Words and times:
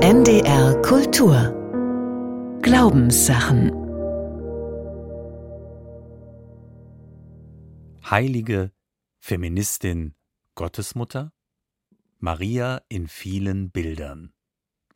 NDR 0.00 0.80
Kultur 0.82 1.50
Glaubenssachen 2.62 3.72
Heilige, 8.08 8.70
Feministin, 9.18 10.14
Gottesmutter? 10.54 11.32
Maria 12.20 12.80
in 12.88 13.08
vielen 13.08 13.72
Bildern. 13.72 14.32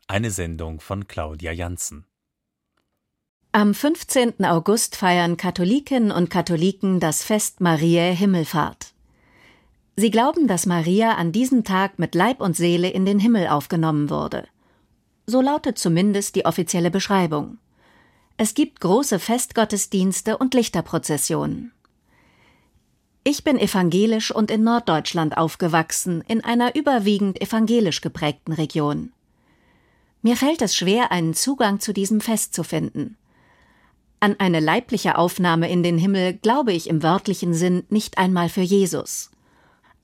Eine 0.07 0.31
Sendung 0.31 0.79
von 0.79 1.09
Claudia 1.09 1.51
Janssen. 1.51 2.07
Am 3.51 3.75
15. 3.75 4.45
August 4.45 4.95
feiern 4.95 5.37
Katholikinnen 5.37 6.13
und 6.13 6.31
Katholiken 6.31 7.01
das 7.01 7.25
Fest 7.25 7.61
Mariä 7.61 8.13
Himmelfahrt. 8.13 8.95
Sie 9.97 10.13
glauben, 10.13 10.47
dass 10.47 10.67
Maria 10.67 11.17
an 11.17 11.33
diesem 11.33 11.65
Tag 11.65 11.99
mit 11.99 12.15
Leib 12.15 12.41
und 12.41 12.57
Seele 12.57 12.89
in 12.89 13.05
den 13.05 13.19
Himmel 13.19 13.49
aufgenommen 13.49 14.09
wurde. 14.09 14.47
So 15.27 15.41
lautet 15.41 15.79
zumindest 15.79 16.35
die 16.35 16.45
offizielle 16.45 16.91
Beschreibung. 16.91 17.59
Es 18.37 18.55
gibt 18.55 18.81
große 18.81 19.19
Festgottesdienste 19.19 20.37
und 20.39 20.55
Lichterprozessionen. 20.55 21.73
Ich 23.25 23.45
bin 23.45 23.57
evangelisch 23.57 24.35
und 24.35 24.51
in 24.51 24.65
Norddeutschland 24.65 25.37
aufgewachsen, 25.37 26.25
in 26.27 26.43
einer 26.43 26.75
überwiegend 26.75 27.41
evangelisch 27.41 28.01
geprägten 28.01 28.53
Region. 28.53 29.13
Mir 30.23 30.37
fällt 30.37 30.61
es 30.61 30.75
schwer, 30.75 31.13
einen 31.13 31.35
Zugang 31.35 31.79
zu 31.79 31.93
diesem 31.93 32.21
Fest 32.21 32.53
zu 32.53 32.65
finden. 32.65 33.17
An 34.19 34.37
eine 34.39 34.61
leibliche 34.61 35.19
Aufnahme 35.19 35.71
in 35.71 35.83
den 35.83 35.99
Himmel 35.99 36.35
glaube 36.35 36.73
ich 36.73 36.89
im 36.89 37.03
wörtlichen 37.03 37.55
Sinn 37.55 37.85
nicht 37.91 38.19
einmal 38.19 38.49
für 38.49 38.61
Jesus. 38.61 39.31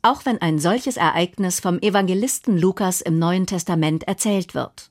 Auch 0.03 0.25
wenn 0.25 0.41
ein 0.41 0.61
solches 0.61 0.97
Ereignis 0.97 1.59
vom 1.59 1.81
Evangelisten 1.81 2.57
Lukas 2.57 3.01
im 3.01 3.19
Neuen 3.19 3.47
Testament 3.47 4.05
erzählt 4.05 4.55
wird. 4.55 4.91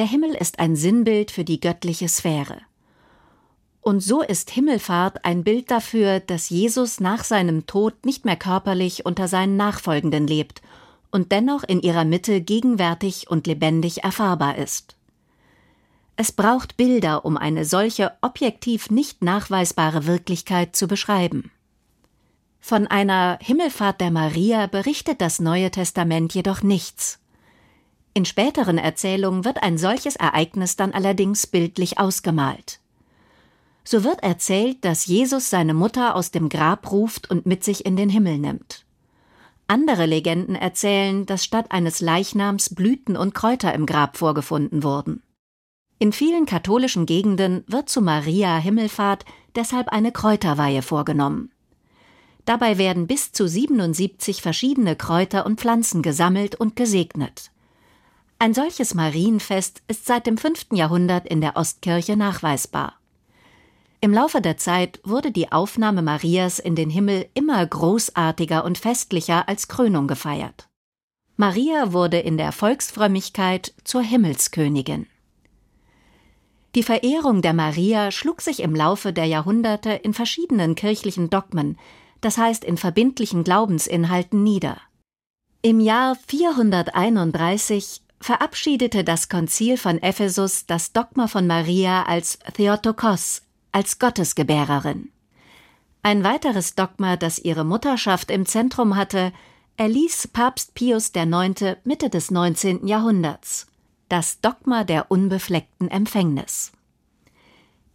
Der 0.00 0.08
Himmel 0.08 0.34
ist 0.34 0.60
ein 0.60 0.76
Sinnbild 0.76 1.30
für 1.30 1.44
die 1.44 1.60
göttliche 1.60 2.08
Sphäre. 2.08 2.56
Und 3.82 4.00
so 4.00 4.22
ist 4.22 4.48
Himmelfahrt 4.48 5.26
ein 5.26 5.44
Bild 5.44 5.70
dafür, 5.70 6.20
dass 6.20 6.48
Jesus 6.48 7.00
nach 7.00 7.22
seinem 7.22 7.66
Tod 7.66 8.06
nicht 8.06 8.24
mehr 8.24 8.36
körperlich 8.36 9.04
unter 9.04 9.28
seinen 9.28 9.58
Nachfolgenden 9.58 10.26
lebt 10.26 10.62
und 11.10 11.32
dennoch 11.32 11.64
in 11.64 11.82
ihrer 11.82 12.06
Mitte 12.06 12.40
gegenwärtig 12.40 13.28
und 13.28 13.46
lebendig 13.46 14.02
erfahrbar 14.02 14.56
ist. 14.56 14.96
Es 16.16 16.32
braucht 16.32 16.78
Bilder, 16.78 17.26
um 17.26 17.36
eine 17.36 17.66
solche 17.66 18.12
objektiv 18.22 18.88
nicht 18.88 19.22
nachweisbare 19.22 20.06
Wirklichkeit 20.06 20.74
zu 20.74 20.88
beschreiben. 20.88 21.50
Von 22.58 22.86
einer 22.86 23.38
Himmelfahrt 23.42 24.00
der 24.00 24.10
Maria 24.10 24.66
berichtet 24.66 25.20
das 25.20 25.40
Neue 25.40 25.70
Testament 25.70 26.32
jedoch 26.32 26.62
nichts. 26.62 27.19
In 28.20 28.26
späteren 28.26 28.76
Erzählungen 28.76 29.46
wird 29.46 29.62
ein 29.62 29.78
solches 29.78 30.14
Ereignis 30.14 30.76
dann 30.76 30.92
allerdings 30.92 31.46
bildlich 31.46 31.98
ausgemalt. 31.98 32.78
So 33.82 34.04
wird 34.04 34.22
erzählt, 34.22 34.84
dass 34.84 35.06
Jesus 35.06 35.48
seine 35.48 35.72
Mutter 35.72 36.14
aus 36.14 36.30
dem 36.30 36.50
Grab 36.50 36.92
ruft 36.92 37.30
und 37.30 37.46
mit 37.46 37.64
sich 37.64 37.86
in 37.86 37.96
den 37.96 38.10
Himmel 38.10 38.36
nimmt. 38.36 38.84
Andere 39.68 40.04
Legenden 40.04 40.54
erzählen, 40.54 41.24
dass 41.24 41.42
statt 41.44 41.72
eines 41.72 42.02
Leichnams 42.02 42.74
Blüten 42.74 43.16
und 43.16 43.34
Kräuter 43.34 43.72
im 43.72 43.86
Grab 43.86 44.18
vorgefunden 44.18 44.82
wurden. 44.82 45.22
In 45.98 46.12
vielen 46.12 46.44
katholischen 46.44 47.06
Gegenden 47.06 47.64
wird 47.68 47.88
zu 47.88 48.02
Maria 48.02 48.58
Himmelfahrt 48.58 49.24
deshalb 49.54 49.88
eine 49.88 50.12
Kräuterweihe 50.12 50.82
vorgenommen. 50.82 51.52
Dabei 52.44 52.76
werden 52.76 53.06
bis 53.06 53.32
zu 53.32 53.48
77 53.48 54.42
verschiedene 54.42 54.94
Kräuter 54.94 55.46
und 55.46 55.58
Pflanzen 55.58 56.02
gesammelt 56.02 56.54
und 56.54 56.76
gesegnet. 56.76 57.50
Ein 58.42 58.54
solches 58.54 58.94
Marienfest 58.94 59.82
ist 59.86 60.06
seit 60.06 60.26
dem 60.26 60.38
5. 60.38 60.68
Jahrhundert 60.72 61.26
in 61.26 61.42
der 61.42 61.56
Ostkirche 61.56 62.16
nachweisbar. 62.16 62.94
Im 64.00 64.14
Laufe 64.14 64.40
der 64.40 64.56
Zeit 64.56 64.98
wurde 65.04 65.30
die 65.30 65.52
Aufnahme 65.52 66.00
Marias 66.00 66.58
in 66.58 66.74
den 66.74 66.88
Himmel 66.88 67.28
immer 67.34 67.64
großartiger 67.66 68.64
und 68.64 68.78
festlicher 68.78 69.46
als 69.46 69.68
Krönung 69.68 70.08
gefeiert. 70.08 70.70
Maria 71.36 71.92
wurde 71.92 72.18
in 72.18 72.38
der 72.38 72.52
Volksfrömmigkeit 72.52 73.74
zur 73.84 74.00
Himmelskönigin. 74.00 75.06
Die 76.74 76.82
Verehrung 76.82 77.42
der 77.42 77.52
Maria 77.52 78.10
schlug 78.10 78.40
sich 78.40 78.60
im 78.60 78.74
Laufe 78.74 79.12
der 79.12 79.26
Jahrhunderte 79.26 79.90
in 79.90 80.14
verschiedenen 80.14 80.76
kirchlichen 80.76 81.28
Dogmen, 81.28 81.78
das 82.22 82.38
heißt 82.38 82.64
in 82.64 82.78
verbindlichen 82.78 83.44
Glaubensinhalten 83.44 84.42
nieder. 84.42 84.78
Im 85.60 85.78
Jahr 85.78 86.16
431 86.26 88.00
verabschiedete 88.20 89.04
das 89.04 89.28
Konzil 89.28 89.76
von 89.76 90.02
Ephesus 90.02 90.66
das 90.66 90.92
Dogma 90.92 91.26
von 91.26 91.46
Maria 91.46 92.04
als 92.04 92.38
Theotokos, 92.54 93.42
als 93.72 93.98
Gottesgebärerin. 93.98 95.10
Ein 96.02 96.24
weiteres 96.24 96.74
Dogma, 96.74 97.16
das 97.16 97.38
ihre 97.38 97.64
Mutterschaft 97.64 98.30
im 98.30 98.46
Zentrum 98.46 98.96
hatte, 98.96 99.32
erließ 99.76 100.28
Papst 100.28 100.74
Pius 100.74 101.12
IX. 101.14 101.76
Mitte 101.84 102.10
des 102.10 102.30
19. 102.30 102.86
Jahrhunderts 102.86 103.66
das 104.10 104.40
Dogma 104.40 104.84
der 104.84 105.10
unbefleckten 105.10 105.88
Empfängnis. 105.88 106.72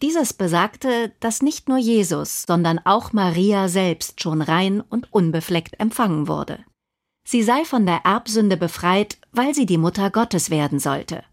Dieses 0.02 0.34
besagte, 0.34 1.12
dass 1.20 1.42
nicht 1.42 1.68
nur 1.68 1.78
Jesus, 1.78 2.44
sondern 2.48 2.80
auch 2.80 3.14
Maria 3.14 3.68
selbst 3.68 4.22
schon 4.22 4.42
rein 4.42 4.82
und 4.82 5.14
unbefleckt 5.14 5.80
empfangen 5.80 6.28
wurde. 6.28 6.60
Sie 7.28 7.42
sei 7.42 7.66
von 7.66 7.86
der 7.86 8.06
Erbsünde 8.06 8.56
befreit, 8.56 9.18
weil 9.32 9.54
sie 9.56 9.66
die 9.66 9.80
Mutter 9.80 10.12
Gottes 10.12 10.52
werden 10.52 10.80
sollte. 10.80 11.24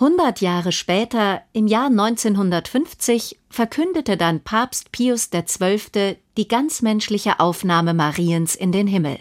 Hundert 0.00 0.40
Jahre 0.40 0.72
später, 0.72 1.42
im 1.52 1.66
Jahr 1.66 1.86
1950, 1.86 3.38
verkündete 3.48 4.16
dann 4.16 4.40
Papst 4.40 4.92
Pius 4.92 5.30
XII. 5.30 6.16
die 6.36 6.48
ganzmenschliche 6.48 7.40
Aufnahme 7.40 7.94
Mariens 7.94 8.54
in 8.54 8.72
den 8.72 8.86
Himmel. 8.86 9.18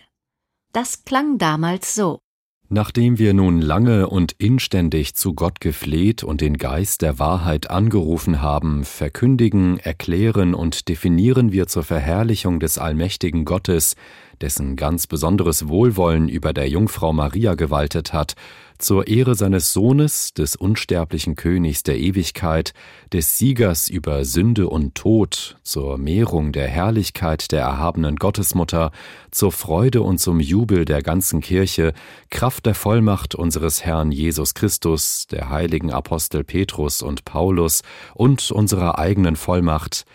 Das 0.74 1.06
klang 1.06 1.38
damals 1.38 1.94
so. 1.94 2.19
Nachdem 2.68 3.19
wir 3.19 3.34
nun 3.34 3.62
lange 3.62 4.09
und 4.09 4.34
inständig 4.34 5.16
zu 5.16 5.34
Gott 5.34 5.62
gefleht 5.62 6.24
und 6.24 6.42
den 6.42 6.57
Geist 6.57 7.03
der 7.03 7.19
Wahrheit 7.19 7.69
angerufen 7.69 8.42
haben, 8.42 8.84
verkündigen, 8.84 9.78
erklären 9.78 10.56
und 10.56 10.90
definieren 10.90 11.52
wir 11.52 11.68
zur 11.68 11.84
Verherrlichung 11.84 12.59
des 12.59 12.80
allmächtigen 12.80 13.46
Gottes, 13.46 13.96
dessen 14.41 14.75
ganz 14.75 15.07
besonderes 15.07 15.68
Wohlwollen 15.68 16.29
über 16.29 16.53
der 16.53 16.69
Jungfrau 16.69 17.13
Maria 17.13 17.56
gewaltet 17.56 18.13
hat, 18.13 18.35
zur 18.78 19.07
Ehre 19.07 19.35
seines 19.35 19.72
Sohnes, 19.72 20.34
des 20.34 20.56
unsterblichen 20.56 21.35
Königs 21.35 21.84
der 21.84 21.97
Ewigkeit, 21.97 22.74
des 23.13 23.38
Siegers 23.38 23.90
über 23.90 24.25
Sünde 24.25 24.68
und 24.68 24.95
Tod, 24.95 25.57
zur 25.63 25.97
Mehrung 25.97 26.51
der 26.51 26.68
Herrlichkeit 26.68 27.51
der 27.51 27.62
erhabenen 27.62 28.18
Gottesmutter, 28.18 28.91
zur 29.31 29.51
Freude 29.51 30.01
und 30.01 30.19
zum 30.19 30.40
Jubel 30.40 30.84
der 30.84 31.01
ganzen 31.01 31.40
Kirche, 31.40 31.94
Kraft 32.29 32.66
der 32.66 32.75
Vollmacht 32.75 33.34
unseres 33.34 33.85
Herrn 33.85 34.12
Jesus 34.12 34.53
Christus, 34.53 35.28
der 35.28 35.50
heiligen 35.50 35.91
Apostel 35.91 36.44
Petrus 36.44 37.01
und 37.01 37.24
Paulus 37.24 37.81
und 38.13 38.51
unserer 38.51 39.00
eigenen 39.00 39.38
Vollmacht, 39.38 40.06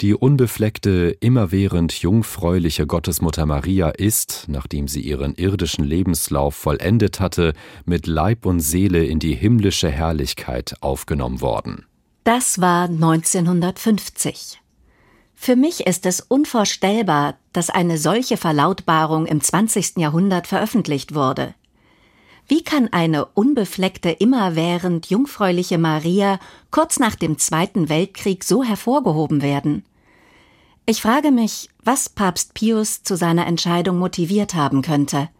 die 0.00 0.14
unbefleckte, 0.14 1.16
immerwährend 1.20 1.92
jungfräuliche 1.92 2.86
Gottesmutter 2.86 3.46
Maria 3.46 3.90
ist, 3.90 4.46
nachdem 4.48 4.88
sie 4.88 5.00
ihren 5.00 5.34
irdischen 5.34 5.84
Lebenslauf 5.84 6.54
vollendet 6.54 7.20
hatte, 7.20 7.52
mit 7.84 8.06
Leib 8.06 8.46
und 8.46 8.60
Seele 8.60 9.04
in 9.04 9.18
die 9.18 9.34
himmlische 9.34 9.90
Herrlichkeit 9.90 10.74
aufgenommen 10.80 11.40
worden. 11.40 11.86
Das 12.24 12.60
war 12.60 12.84
1950. 12.84 14.60
Für 15.34 15.56
mich 15.56 15.86
ist 15.86 16.06
es 16.06 16.20
unvorstellbar, 16.20 17.36
dass 17.52 17.68
eine 17.68 17.98
solche 17.98 18.36
Verlautbarung 18.36 19.26
im 19.26 19.40
20. 19.40 19.98
Jahrhundert 19.98 20.46
veröffentlicht 20.46 21.14
wurde. 21.14 21.54
Wie 22.46 22.62
kann 22.62 22.92
eine 22.92 23.24
unbefleckte, 23.24 24.10
immerwährend 24.10 25.08
jungfräuliche 25.08 25.78
Maria 25.78 26.38
kurz 26.70 26.98
nach 26.98 27.14
dem 27.14 27.38
Zweiten 27.38 27.88
Weltkrieg 27.88 28.44
so 28.44 28.62
hervorgehoben 28.62 29.40
werden? 29.40 29.84
Ich 30.86 31.00
frage 31.00 31.30
mich, 31.30 31.70
was 31.82 32.10
Papst 32.10 32.52
Pius 32.52 33.02
zu 33.02 33.16
seiner 33.16 33.46
Entscheidung 33.46 33.98
motiviert 33.98 34.54
haben 34.54 34.82
könnte. 34.82 35.30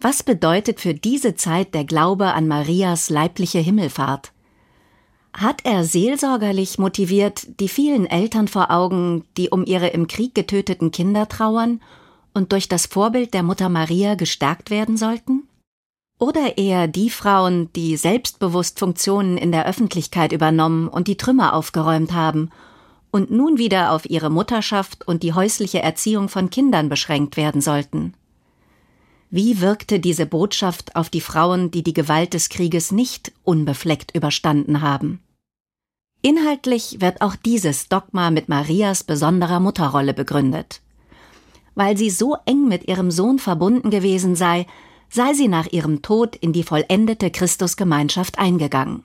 Was 0.00 0.22
bedeutet 0.22 0.80
für 0.80 0.94
diese 0.94 1.34
Zeit 1.34 1.74
der 1.74 1.84
Glaube 1.84 2.32
an 2.32 2.48
Marias 2.48 3.10
leibliche 3.10 3.58
Himmelfahrt? 3.58 4.32
Hat 5.34 5.66
er 5.66 5.84
seelsorgerlich 5.84 6.78
motiviert 6.78 7.60
die 7.60 7.68
vielen 7.68 8.06
Eltern 8.06 8.48
vor 8.48 8.70
Augen, 8.70 9.24
die 9.36 9.50
um 9.50 9.66
ihre 9.66 9.88
im 9.88 10.06
Krieg 10.06 10.34
getöteten 10.34 10.90
Kinder 10.90 11.28
trauern 11.28 11.82
und 12.32 12.52
durch 12.52 12.68
das 12.68 12.86
Vorbild 12.86 13.34
der 13.34 13.42
Mutter 13.42 13.68
Maria 13.68 14.14
gestärkt 14.14 14.70
werden 14.70 14.96
sollten? 14.96 15.45
Oder 16.18 16.56
eher 16.56 16.88
die 16.88 17.10
Frauen, 17.10 17.70
die 17.74 17.96
selbstbewusst 17.96 18.78
Funktionen 18.78 19.36
in 19.36 19.52
der 19.52 19.66
Öffentlichkeit 19.66 20.32
übernommen 20.32 20.88
und 20.88 21.08
die 21.08 21.18
Trümmer 21.18 21.52
aufgeräumt 21.52 22.12
haben 22.12 22.50
und 23.10 23.30
nun 23.30 23.58
wieder 23.58 23.92
auf 23.92 24.08
ihre 24.08 24.30
Mutterschaft 24.30 25.06
und 25.06 25.22
die 25.22 25.34
häusliche 25.34 25.82
Erziehung 25.82 26.28
von 26.28 26.48
Kindern 26.48 26.88
beschränkt 26.88 27.36
werden 27.36 27.60
sollten? 27.60 28.14
Wie 29.28 29.60
wirkte 29.60 30.00
diese 30.00 30.24
Botschaft 30.24 30.96
auf 30.96 31.10
die 31.10 31.20
Frauen, 31.20 31.70
die 31.70 31.82
die 31.82 31.92
Gewalt 31.92 32.32
des 32.32 32.48
Krieges 32.48 32.92
nicht 32.92 33.32
unbefleckt 33.44 34.14
überstanden 34.14 34.80
haben? 34.80 35.20
Inhaltlich 36.22 37.00
wird 37.00 37.20
auch 37.20 37.36
dieses 37.36 37.88
Dogma 37.88 38.30
mit 38.30 38.48
Marias 38.48 39.04
besonderer 39.04 39.60
Mutterrolle 39.60 40.14
begründet. 40.14 40.80
Weil 41.74 41.96
sie 41.96 42.08
so 42.08 42.36
eng 42.46 42.68
mit 42.68 42.88
ihrem 42.88 43.10
Sohn 43.10 43.38
verbunden 43.38 43.90
gewesen 43.90 44.34
sei, 44.34 44.66
sei 45.08 45.32
sie 45.34 45.48
nach 45.48 45.66
ihrem 45.66 46.02
Tod 46.02 46.36
in 46.36 46.52
die 46.52 46.62
vollendete 46.62 47.30
Christusgemeinschaft 47.30 48.38
eingegangen. 48.38 49.04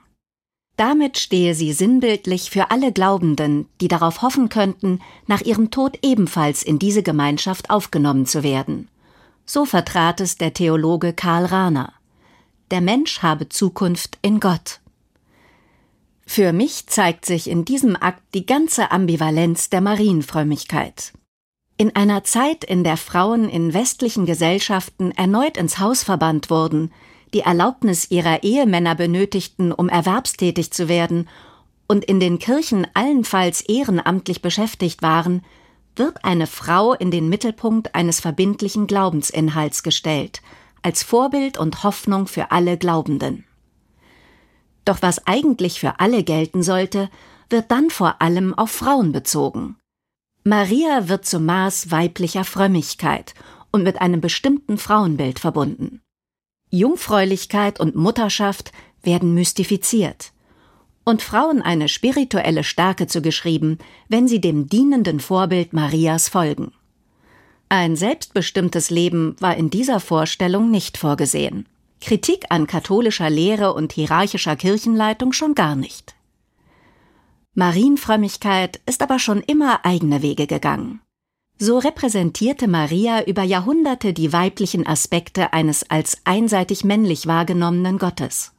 Damit 0.78 1.20
stehe 1.20 1.54
sie 1.54 1.74
sinnbildlich 1.74 2.50
für 2.50 2.72
alle 2.72 2.92
Glaubenden, 2.92 3.68
die 3.82 3.88
darauf 3.88 4.22
hoffen 4.22 4.50
könnten, 4.50 5.00
nach 5.28 5.42
ihrem 5.42 5.70
Tod 5.70 6.00
ebenfalls 6.02 6.64
in 6.64 6.80
diese 6.80 7.04
Gemeinschaft 7.04 7.70
aufgenommen 7.70 8.26
zu 8.26 8.42
werden. 8.42 8.88
So 9.46 9.66
vertrat 9.66 10.22
es 10.22 10.38
der 10.38 10.54
Theologe 10.54 11.14
Karl 11.14 11.46
Rahner. 11.46 11.94
Der 12.72 12.82
Mensch 12.82 13.22
habe 13.22 13.50
Zukunft 13.50 14.18
in 14.22 14.40
Gott. 14.40 14.80
Für 16.26 16.54
mich 16.54 16.88
zeigt 16.88 17.26
sich 17.26 17.50
in 17.50 17.66
diesem 17.66 17.96
Akt 17.96 18.24
die 18.34 18.46
ganze 18.46 18.92
Ambivalenz 18.92 19.70
der 19.70 19.82
Marienfrömmigkeit. 19.82 21.12
In 21.82 21.96
einer 21.96 22.24
Zeit, 22.24 22.64
in 22.64 22.84
der 22.84 22.96
Frauen 22.96 23.50
in 23.50 23.74
westlichen 23.74 24.28
Gesellschaften 24.28 25.10
erneut 25.14 25.58
ins 25.58 25.80
Haus 25.80 26.04
verbannt 26.04 26.52
wurden, 26.52 26.94
die 27.34 27.40
Erlaubnis 27.40 28.12
ihrer 28.12 28.44
Ehemänner 28.44 28.94
benötigten, 28.94 29.72
um 29.72 29.90
erwerbstätig 29.90 30.70
zu 30.70 30.88
werden, 30.88 31.28
und 31.88 32.06
in 32.06 32.20
den 32.20 32.38
Kirchen 32.38 32.86
allenfalls 32.94 33.62
ehrenamtlich 33.62 34.44
beschäftigt 34.44 35.02
waren, 35.02 35.44
wird 35.96 36.24
eine 36.24 36.46
Frau 36.46 36.94
in 36.94 37.10
den 37.10 37.30
Mittelpunkt 37.30 37.96
eines 37.96 38.20
verbindlichen 38.20 38.86
Glaubensinhalts 38.86 39.82
gestellt, 39.82 40.44
als 40.84 41.02
Vorbild 41.02 41.58
und 41.58 41.82
Hoffnung 41.82 42.28
für 42.28 42.52
alle 42.52 42.78
Glaubenden. 42.78 43.44
Doch 44.86 45.02
was 45.02 45.26
eigentlich 45.26 45.80
für 45.80 46.00
alle 46.00 46.24
gelten 46.24 46.62
sollte, 46.62 47.10
wird 47.50 47.72
dann 47.72 47.90
vor 47.90 48.22
allem 48.22 48.54
auf 48.54 48.70
Frauen 48.70 49.12
bezogen. 49.12 49.78
Maria 50.44 51.08
wird 51.08 51.26
zum 51.26 51.46
Maß 51.46 51.92
weiblicher 51.92 52.44
Frömmigkeit 52.44 53.36
und 53.72 53.84
mit 53.84 54.02
einem 54.02 54.22
bestimmten 54.22 54.78
Frauenbild 54.78 55.38
verbunden. 55.38 56.02
Jungfräulichkeit 56.72 57.80
und 57.80 57.96
Mutterschaft 57.96 58.72
werden 59.04 59.34
mystifiziert 59.34 60.32
und 61.04 61.22
Frauen 61.22 61.62
eine 61.62 61.90
spirituelle 61.90 62.64
Stärke 62.64 63.08
zugeschrieben, 63.08 63.80
wenn 64.08 64.28
sie 64.28 64.42
dem 64.42 64.68
dienenden 64.68 65.20
Vorbild 65.20 65.74
Marias 65.74 66.30
folgen. 66.30 66.72
Ein 67.70 67.96
selbstbestimmtes 67.96 68.90
Leben 68.90 69.36
war 69.40 69.56
in 69.56 69.70
dieser 69.70 70.00
Vorstellung 70.00 70.72
nicht 70.72 70.98
vorgesehen. 70.98 71.68
Kritik 72.02 72.46
an 72.50 72.68
katholischer 72.68 73.30
Lehre 73.30 73.74
und 73.74 73.94
hierarchischer 73.94 74.56
Kirchenleitung 74.56 75.34
schon 75.34 75.56
gar 75.56 75.76
nicht. 75.76 76.16
Marienfrömmigkeit 77.54 78.80
ist 78.86 79.02
aber 79.02 79.20
schon 79.20 79.42
immer 79.42 79.84
eigene 79.84 80.22
Wege 80.22 80.48
gegangen. 80.48 81.02
So 81.58 81.80
repräsentierte 81.80 82.70
Maria 82.70 83.24
über 83.26 83.44
Jahrhunderte 83.44 84.14
die 84.14 84.32
weiblichen 84.32 84.88
Aspekte 84.88 85.52
eines 85.52 85.90
als 85.90 86.22
einseitig 86.24 86.86
männlich 86.86 87.28
wahrgenommenen 87.28 88.00
Gottes. 88.00 88.54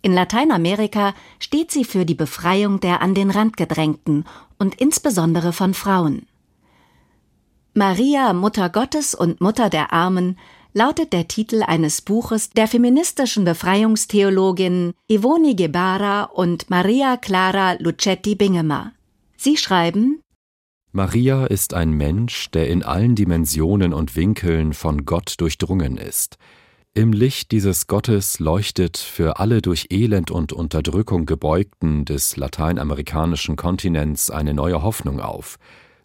In 0.00 0.14
Lateinamerika 0.14 1.14
steht 1.38 1.70
sie 1.70 1.84
für 1.84 2.06
die 2.06 2.14
Befreiung 2.14 2.80
der 2.80 3.02
an 3.02 3.14
den 3.14 3.30
Rand 3.30 3.56
gedrängten 3.56 4.24
und 4.58 4.74
insbesondere 4.74 5.52
von 5.52 5.74
Frauen. 5.74 6.26
Maria, 7.74 8.32
Mutter 8.32 8.70
Gottes 8.70 9.14
und 9.14 9.40
Mutter 9.40 9.68
der 9.68 9.92
Armen 9.92 10.38
lautet 10.74 11.12
der 11.12 11.28
Titel 11.28 11.62
eines 11.62 12.02
Buches 12.02 12.50
der 12.50 12.66
feministischen 12.66 13.44
Befreiungstheologin 13.44 14.92
Ivoni 15.08 15.54
Gebara 15.54 16.24
und 16.24 16.68
Maria 16.68 17.16
Clara 17.16 17.74
Lucetti 17.78 18.34
Bingemer. 18.34 18.92
Sie 19.36 19.56
schreiben 19.56 20.20
Maria 20.90 21.46
ist 21.46 21.74
ein 21.74 21.90
Mensch, 21.90 22.50
der 22.50 22.68
in 22.68 22.82
allen 22.82 23.14
Dimensionen 23.14 23.92
und 23.92 24.16
Winkeln 24.16 24.72
von 24.74 25.04
Gott 25.04 25.34
durchdrungen 25.38 25.96
ist. 25.96 26.36
Im 26.92 27.12
Licht 27.12 27.50
dieses 27.50 27.88
Gottes 27.88 28.38
leuchtet 28.38 28.98
für 28.98 29.40
alle 29.40 29.60
durch 29.60 29.88
Elend 29.90 30.30
und 30.30 30.52
Unterdrückung 30.52 31.26
gebeugten 31.26 32.04
des 32.04 32.36
lateinamerikanischen 32.36 33.56
Kontinents 33.56 34.30
eine 34.30 34.54
neue 34.54 34.82
Hoffnung 34.82 35.20
auf. 35.20 35.58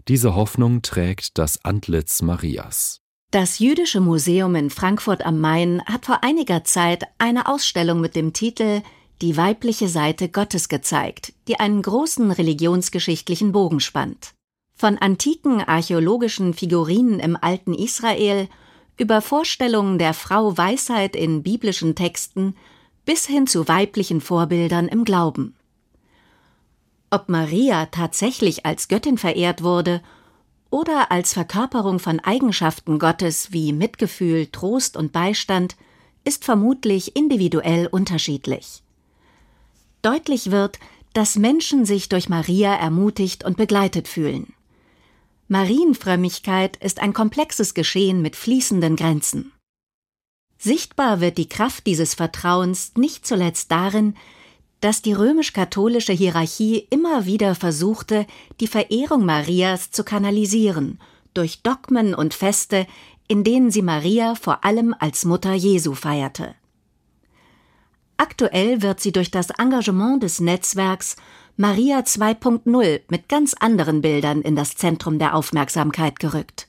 Diese 0.07 0.33
Hoffnung 0.33 0.81
trägt 0.81 1.37
das 1.37 1.63
Antlitz 1.63 2.23
Marias. 2.23 3.01
Das 3.31 3.59
Jüdische 3.59 3.99
Museum 3.99 4.55
in 4.55 4.71
Frankfurt 4.71 5.23
am 5.23 5.39
Main 5.39 5.83
hat 5.85 6.07
vor 6.07 6.23
einiger 6.23 6.63
Zeit 6.63 7.03
eine 7.19 7.47
Ausstellung 7.47 8.01
mit 8.01 8.15
dem 8.15 8.33
Titel 8.33 8.81
Die 9.21 9.37
weibliche 9.37 9.87
Seite 9.87 10.29
Gottes 10.29 10.67
gezeigt, 10.67 11.33
die 11.47 11.59
einen 11.59 11.83
großen 11.83 12.31
religionsgeschichtlichen 12.31 13.51
Bogen 13.51 13.81
spannt. 13.81 14.33
Von 14.73 14.97
antiken 14.97 15.61
archäologischen 15.61 16.55
Figurinen 16.55 17.19
im 17.19 17.37
alten 17.39 17.75
Israel 17.75 18.49
über 18.97 19.21
Vorstellungen 19.21 19.99
der 19.99 20.15
Frau 20.15 20.57
Weisheit 20.57 21.15
in 21.15 21.43
biblischen 21.43 21.93
Texten 21.93 22.55
bis 23.05 23.27
hin 23.27 23.45
zu 23.45 23.67
weiblichen 23.67 24.21
Vorbildern 24.21 24.87
im 24.87 25.03
Glauben. 25.03 25.55
Ob 27.11 27.29
Maria 27.29 27.85
tatsächlich 27.85 28.65
als 28.65 28.87
Göttin 28.87 29.19
verehrt 29.19 29.61
wurde 29.61 30.01
oder 30.69 31.11
als 31.11 31.33
Verkörperung 31.33 31.99
von 31.99 32.19
Eigenschaften 32.19 32.99
Gottes 32.99 33.51
wie 33.51 33.73
Mitgefühl, 33.73 34.47
Trost 34.47 34.95
und 34.97 35.11
Beistand 35.11 35.75
ist 36.23 36.45
vermutlich 36.45 37.15
individuell 37.15 37.87
unterschiedlich. 37.87 38.83
Deutlich 40.01 40.51
wird, 40.51 40.79
dass 41.13 41.35
Menschen 41.35 41.85
sich 41.85 42.09
durch 42.09 42.29
Maria 42.29 42.75
ermutigt 42.75 43.43
und 43.43 43.57
begleitet 43.57 44.07
fühlen. 44.07 44.53
Marienfrömmigkeit 45.47 46.77
ist 46.77 46.99
ein 46.99 47.13
komplexes 47.13 47.73
Geschehen 47.73 48.21
mit 48.21 48.35
fließenden 48.35 48.95
Grenzen. 48.95 49.51
Sichtbar 50.59 51.21
wird 51.21 51.37
die 51.37 51.49
Kraft 51.49 51.87
dieses 51.87 52.13
Vertrauens 52.13 52.91
nicht 52.95 53.25
zuletzt 53.25 53.71
darin, 53.71 54.15
dass 54.81 55.01
die 55.01 55.13
römisch-katholische 55.13 56.13
Hierarchie 56.13 56.87
immer 56.89 57.25
wieder 57.25 57.55
versuchte, 57.55 58.25
die 58.59 58.67
Verehrung 58.67 59.25
Marias 59.25 59.91
zu 59.91 60.03
kanalisieren 60.03 60.99
durch 61.33 61.61
Dogmen 61.61 62.13
und 62.15 62.33
Feste, 62.33 62.87
in 63.27 63.43
denen 63.43 63.71
sie 63.71 63.81
Maria 63.81 64.35
vor 64.35 64.65
allem 64.65 64.95
als 64.97 65.25
Mutter 65.25 65.53
Jesu 65.53 65.93
feierte. 65.93 66.55
Aktuell 68.17 68.81
wird 68.81 68.99
sie 68.99 69.11
durch 69.11 69.31
das 69.31 69.49
Engagement 69.51 70.23
des 70.23 70.39
Netzwerks 70.39 71.15
Maria 71.55 71.99
2.0 71.99 73.01
mit 73.09 73.29
ganz 73.29 73.53
anderen 73.53 74.01
Bildern 74.01 74.41
in 74.41 74.55
das 74.55 74.75
Zentrum 74.75 75.19
der 75.19 75.35
Aufmerksamkeit 75.35 76.19
gerückt. 76.19 76.67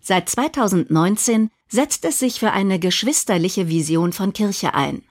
Seit 0.00 0.28
2019 0.28 1.50
setzt 1.68 2.04
es 2.04 2.18
sich 2.18 2.40
für 2.40 2.52
eine 2.52 2.78
geschwisterliche 2.78 3.68
Vision 3.68 4.12
von 4.12 4.32
Kirche 4.32 4.74
ein, 4.74 5.02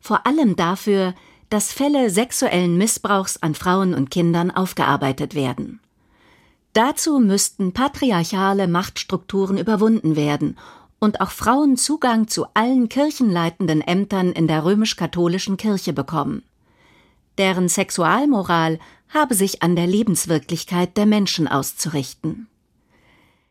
vor 0.00 0.26
allem 0.26 0.56
dafür, 0.56 1.14
dass 1.50 1.72
Fälle 1.72 2.10
sexuellen 2.10 2.78
Missbrauchs 2.78 3.36
an 3.42 3.54
Frauen 3.54 3.92
und 3.94 4.10
Kindern 4.10 4.50
aufgearbeitet 4.50 5.34
werden. 5.34 5.80
Dazu 6.72 7.18
müssten 7.18 7.72
patriarchale 7.72 8.68
Machtstrukturen 8.68 9.58
überwunden 9.58 10.14
werden 10.14 10.56
und 11.00 11.20
auch 11.20 11.32
Frauen 11.32 11.76
Zugang 11.76 12.28
zu 12.28 12.46
allen 12.54 12.88
kirchenleitenden 12.88 13.80
Ämtern 13.80 14.30
in 14.32 14.46
der 14.46 14.64
römisch-katholischen 14.64 15.56
Kirche 15.56 15.92
bekommen. 15.92 16.44
Deren 17.38 17.68
Sexualmoral 17.68 18.78
habe 19.08 19.34
sich 19.34 19.62
an 19.62 19.74
der 19.74 19.86
Lebenswirklichkeit 19.86 20.96
der 20.96 21.06
Menschen 21.06 21.48
auszurichten. 21.48 22.46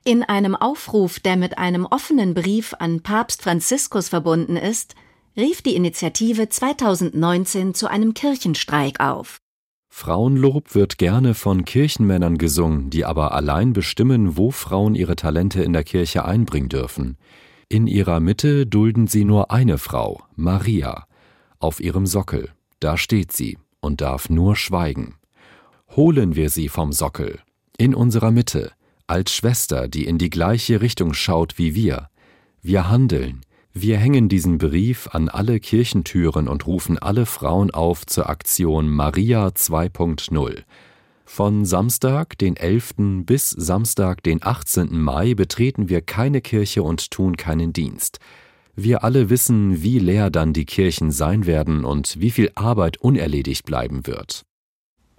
In 0.05 0.23
einem 0.23 0.55
Aufruf, 0.55 1.19
der 1.19 1.35
mit 1.35 1.57
einem 1.57 1.85
offenen 1.85 2.33
Brief 2.33 2.73
an 2.79 3.01
Papst 3.01 3.41
Franziskus 3.41 4.07
verbunden 4.07 4.55
ist, 4.55 4.95
rief 5.35 5.61
die 5.61 5.75
Initiative 5.75 6.49
2019 6.49 7.73
zu 7.73 7.87
einem 7.87 8.13
Kirchenstreik 8.13 8.99
auf. 8.99 9.39
Frauenlob 9.89 10.75
wird 10.75 10.97
gerne 10.97 11.33
von 11.33 11.65
Kirchenmännern 11.65 12.37
gesungen, 12.37 12.89
die 12.89 13.05
aber 13.05 13.33
allein 13.33 13.73
bestimmen, 13.73 14.37
wo 14.37 14.51
Frauen 14.51 14.95
ihre 14.95 15.15
Talente 15.15 15.63
in 15.63 15.73
der 15.73 15.83
Kirche 15.83 16.25
einbringen 16.25 16.69
dürfen. 16.69 17.17
In 17.67 17.87
ihrer 17.87 18.19
Mitte 18.19 18.65
dulden 18.65 19.07
sie 19.07 19.25
nur 19.25 19.51
eine 19.51 19.77
Frau, 19.77 20.23
Maria. 20.35 21.05
Auf 21.59 21.79
ihrem 21.79 22.05
Sockel, 22.05 22.51
da 22.79 22.97
steht 22.97 23.31
sie 23.31 23.57
und 23.81 24.01
darf 24.01 24.29
nur 24.29 24.55
schweigen. 24.55 25.15
Holen 25.95 26.35
wir 26.35 26.49
sie 26.49 26.69
vom 26.69 26.93
Sockel, 26.93 27.39
in 27.77 27.95
unserer 27.95 28.31
Mitte, 28.31 28.71
als 29.07 29.33
Schwester, 29.33 29.87
die 29.87 30.05
in 30.05 30.17
die 30.17 30.29
gleiche 30.29 30.81
Richtung 30.81 31.13
schaut 31.13 31.57
wie 31.57 31.73
wir. 31.73 32.09
Wir 32.61 32.89
handeln, 32.89 33.41
wir 33.81 33.97
hängen 33.97 34.29
diesen 34.29 34.57
Brief 34.57 35.09
an 35.11 35.29
alle 35.29 35.59
Kirchentüren 35.59 36.47
und 36.47 36.67
rufen 36.67 36.97
alle 36.97 37.25
Frauen 37.25 37.71
auf 37.71 38.05
zur 38.05 38.29
Aktion 38.29 38.89
Maria 38.89 39.47
2.0. 39.47 40.63
Von 41.25 41.65
Samstag, 41.65 42.37
den 42.37 42.57
11. 42.57 43.23
bis 43.25 43.51
Samstag, 43.51 44.23
den 44.23 44.43
18. 44.43 44.99
Mai 44.99 45.33
betreten 45.33 45.87
wir 45.87 46.01
keine 46.01 46.41
Kirche 46.41 46.83
und 46.83 47.11
tun 47.11 47.37
keinen 47.37 47.71
Dienst. 47.71 48.19
Wir 48.75 49.03
alle 49.03 49.29
wissen, 49.29 49.83
wie 49.83 49.99
leer 49.99 50.29
dann 50.29 50.53
die 50.53 50.65
Kirchen 50.65 51.11
sein 51.11 51.45
werden 51.45 51.85
und 51.85 52.19
wie 52.19 52.31
viel 52.31 52.51
Arbeit 52.55 52.97
unerledigt 52.97 53.65
bleiben 53.65 54.07
wird. 54.07 54.43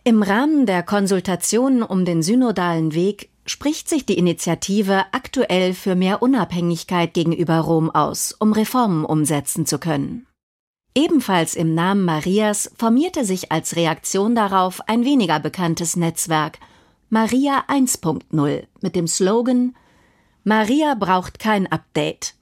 Im 0.03 0.23
Rahmen 0.23 0.67
der 0.67 0.83
Konsultationen 0.83 1.83
um 1.83 2.05
den 2.05 2.23
synodalen 2.23 2.95
Weg 2.95 3.31
spricht 3.51 3.89
sich 3.89 4.07
die 4.07 4.17
Initiative 4.17 5.07
aktuell 5.11 5.75
für 5.75 5.97
mehr 5.97 6.23
Unabhängigkeit 6.23 7.13
gegenüber 7.13 7.59
Rom 7.59 7.91
aus, 7.91 8.33
um 8.39 8.53
Reformen 8.53 9.05
umsetzen 9.05 9.67
zu 9.67 9.79
können. 9.79 10.27
Ebenfalls 10.95 11.57
im 11.57 11.75
Namen 11.75 12.05
Marias 12.05 12.71
formierte 12.77 13.25
sich 13.25 13.51
als 13.51 13.75
Reaktion 13.75 14.35
darauf 14.35 14.81
ein 14.89 15.05
weniger 15.05 15.41
bekanntes 15.41 15.97
Netzwerk, 15.97 16.59
Maria 17.09 17.65
1.0, 17.69 18.67
mit 18.83 18.95
dem 18.95 19.09
Slogan 19.09 19.75
Maria 20.45 20.95
braucht 20.95 21.41
kein 21.41 21.67
Update. 21.71 22.35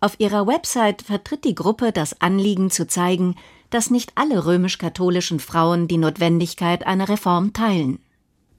Auf 0.00 0.18
ihrer 0.18 0.46
Website 0.48 1.02
vertritt 1.02 1.44
die 1.44 1.54
Gruppe 1.54 1.92
das 1.92 2.20
Anliegen 2.20 2.70
zu 2.70 2.88
zeigen, 2.88 3.36
dass 3.70 3.90
nicht 3.90 4.12
alle 4.16 4.44
römisch-katholischen 4.44 5.38
Frauen 5.38 5.86
die 5.86 5.98
Notwendigkeit 5.98 6.84
einer 6.84 7.08
Reform 7.08 7.52
teilen. 7.52 8.00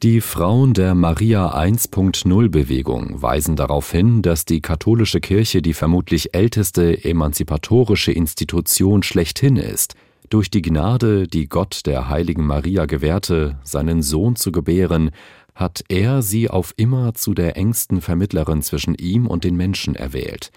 Die 0.01 0.21
Frauen 0.21 0.73
der 0.73 0.95
Maria 0.95 1.53
1.0 1.53 2.47
Bewegung 2.47 3.21
weisen 3.21 3.57
darauf 3.57 3.91
hin, 3.91 4.21
dass 4.21 4.45
die 4.45 4.61
katholische 4.61 5.19
Kirche 5.19 5.61
die 5.61 5.73
vermutlich 5.73 6.33
älteste 6.33 7.03
emanzipatorische 7.03 8.13
Institution 8.13 9.03
schlechthin 9.03 9.57
ist, 9.57 9.95
durch 10.29 10.49
die 10.49 10.61
Gnade, 10.61 11.27
die 11.27 11.49
Gott 11.49 11.81
der 11.85 12.07
heiligen 12.07 12.47
Maria 12.47 12.85
gewährte, 12.85 13.59
seinen 13.63 14.01
Sohn 14.01 14.37
zu 14.37 14.53
gebären, 14.53 15.11
hat 15.53 15.83
er 15.89 16.21
sie 16.21 16.49
auf 16.49 16.73
immer 16.77 17.13
zu 17.13 17.33
der 17.33 17.57
engsten 17.57 17.99
Vermittlerin 17.99 18.61
zwischen 18.61 18.95
ihm 18.95 19.27
und 19.27 19.43
den 19.43 19.57
Menschen 19.57 19.95
erwählt. 19.95 20.53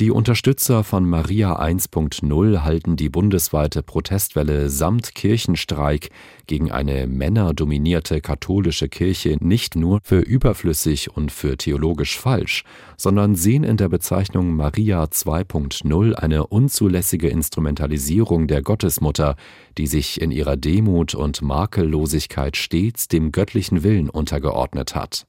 Die 0.00 0.10
Unterstützer 0.10 0.82
von 0.82 1.08
Maria 1.08 1.60
1.0 1.60 2.64
halten 2.64 2.96
die 2.96 3.08
bundesweite 3.08 3.84
Protestwelle 3.84 4.68
samt 4.68 5.14
Kirchenstreik 5.14 6.10
gegen 6.48 6.72
eine 6.72 7.06
männerdominierte 7.06 8.20
katholische 8.20 8.88
Kirche 8.88 9.36
nicht 9.38 9.76
nur 9.76 10.00
für 10.02 10.18
überflüssig 10.18 11.16
und 11.16 11.30
für 11.30 11.56
theologisch 11.56 12.18
falsch, 12.18 12.64
sondern 12.96 13.36
sehen 13.36 13.62
in 13.62 13.76
der 13.76 13.88
Bezeichnung 13.88 14.56
Maria 14.56 15.04
2.0 15.04 16.14
eine 16.14 16.48
unzulässige 16.48 17.28
Instrumentalisierung 17.28 18.48
der 18.48 18.62
Gottesmutter, 18.62 19.36
die 19.78 19.86
sich 19.86 20.20
in 20.20 20.32
ihrer 20.32 20.56
Demut 20.56 21.14
und 21.14 21.40
Makellosigkeit 21.40 22.56
stets 22.56 23.06
dem 23.06 23.30
göttlichen 23.30 23.84
Willen 23.84 24.10
untergeordnet 24.10 24.96
hat. 24.96 25.24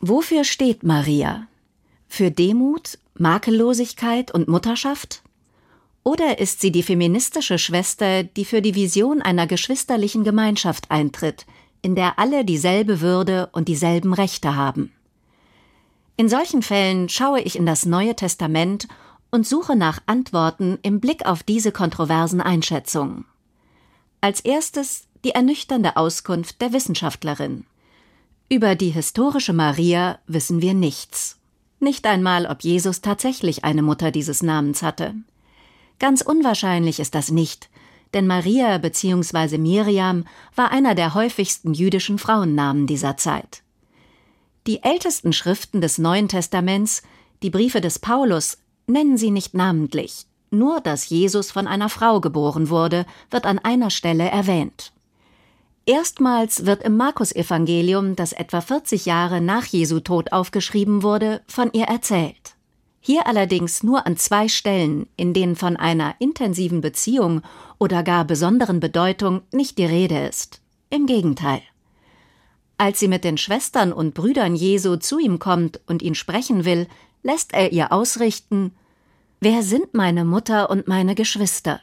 Wofür 0.00 0.44
steht 0.44 0.82
Maria? 0.82 1.46
Für 2.16 2.30
Demut, 2.30 2.96
Makellosigkeit 3.18 4.30
und 4.30 4.46
Mutterschaft? 4.46 5.24
Oder 6.04 6.38
ist 6.38 6.60
sie 6.60 6.70
die 6.70 6.84
feministische 6.84 7.58
Schwester, 7.58 8.22
die 8.22 8.44
für 8.44 8.62
die 8.62 8.76
Vision 8.76 9.20
einer 9.20 9.48
geschwisterlichen 9.48 10.22
Gemeinschaft 10.22 10.92
eintritt, 10.92 11.44
in 11.82 11.96
der 11.96 12.20
alle 12.20 12.44
dieselbe 12.44 13.00
Würde 13.00 13.48
und 13.50 13.66
dieselben 13.66 14.14
Rechte 14.14 14.54
haben? 14.54 14.92
In 16.16 16.28
solchen 16.28 16.62
Fällen 16.62 17.08
schaue 17.08 17.40
ich 17.40 17.56
in 17.56 17.66
das 17.66 17.84
Neue 17.84 18.14
Testament 18.14 18.86
und 19.32 19.44
suche 19.44 19.74
nach 19.74 19.98
Antworten 20.06 20.78
im 20.82 21.00
Blick 21.00 21.26
auf 21.26 21.42
diese 21.42 21.72
kontroversen 21.72 22.40
Einschätzungen. 22.40 23.24
Als 24.20 24.38
erstes 24.38 25.08
die 25.24 25.30
ernüchternde 25.30 25.96
Auskunft 25.96 26.60
der 26.60 26.72
Wissenschaftlerin. 26.72 27.64
Über 28.48 28.76
die 28.76 28.90
historische 28.90 29.52
Maria 29.52 30.20
wissen 30.28 30.62
wir 30.62 30.74
nichts. 30.74 31.40
Nicht 31.84 32.06
einmal, 32.06 32.46
ob 32.46 32.62
Jesus 32.62 33.02
tatsächlich 33.02 33.62
eine 33.62 33.82
Mutter 33.82 34.10
dieses 34.10 34.42
Namens 34.42 34.82
hatte. 34.82 35.14
Ganz 35.98 36.22
unwahrscheinlich 36.22 36.98
ist 36.98 37.14
das 37.14 37.30
nicht, 37.30 37.68
denn 38.14 38.26
Maria 38.26 38.78
bzw. 38.78 39.58
Miriam 39.58 40.24
war 40.56 40.70
einer 40.70 40.94
der 40.94 41.12
häufigsten 41.12 41.74
jüdischen 41.74 42.18
Frauennamen 42.18 42.86
dieser 42.86 43.18
Zeit. 43.18 43.62
Die 44.66 44.82
ältesten 44.82 45.34
Schriften 45.34 45.82
des 45.82 45.98
Neuen 45.98 46.26
Testaments, 46.26 47.02
die 47.42 47.50
Briefe 47.50 47.82
des 47.82 47.98
Paulus, 47.98 48.56
nennen 48.86 49.18
sie 49.18 49.30
nicht 49.30 49.52
namentlich, 49.52 50.24
nur 50.50 50.80
dass 50.80 51.10
Jesus 51.10 51.50
von 51.50 51.66
einer 51.66 51.90
Frau 51.90 52.22
geboren 52.22 52.70
wurde, 52.70 53.04
wird 53.30 53.44
an 53.44 53.58
einer 53.58 53.90
Stelle 53.90 54.24
erwähnt. 54.30 54.93
Erstmals 55.86 56.64
wird 56.64 56.82
im 56.82 56.96
Markus-Evangelium, 56.96 58.16
das 58.16 58.32
etwa 58.32 58.62
40 58.62 59.04
Jahre 59.04 59.40
nach 59.42 59.66
Jesu 59.66 60.00
Tod 60.00 60.32
aufgeschrieben 60.32 61.02
wurde, 61.02 61.42
von 61.46 61.70
ihr 61.72 61.84
erzählt. 61.84 62.54
Hier 63.00 63.26
allerdings 63.26 63.82
nur 63.82 64.06
an 64.06 64.16
zwei 64.16 64.48
Stellen, 64.48 65.06
in 65.16 65.34
denen 65.34 65.56
von 65.56 65.76
einer 65.76 66.14
intensiven 66.20 66.80
Beziehung 66.80 67.42
oder 67.78 68.02
gar 68.02 68.24
besonderen 68.24 68.80
Bedeutung 68.80 69.42
nicht 69.52 69.76
die 69.76 69.84
Rede 69.84 70.26
ist. 70.26 70.62
Im 70.88 71.04
Gegenteil. 71.04 71.60
Als 72.78 72.98
sie 72.98 73.08
mit 73.08 73.22
den 73.22 73.36
Schwestern 73.36 73.92
und 73.92 74.14
Brüdern 74.14 74.56
Jesu 74.56 74.96
zu 74.96 75.18
ihm 75.18 75.38
kommt 75.38 75.80
und 75.86 76.00
ihn 76.00 76.14
sprechen 76.14 76.64
will, 76.64 76.88
lässt 77.22 77.52
er 77.52 77.72
ihr 77.72 77.92
ausrichten 77.92 78.72
Wer 79.40 79.62
sind 79.62 79.92
meine 79.92 80.24
Mutter 80.24 80.70
und 80.70 80.88
meine 80.88 81.14
Geschwister? 81.14 81.80